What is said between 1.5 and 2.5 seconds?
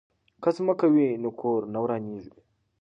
نه ورانیږي.